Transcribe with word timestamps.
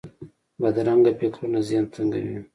بدرنګه 0.61 1.11
فکرونه 1.19 1.59
ذهن 1.67 1.85
تنګوي 1.93 2.37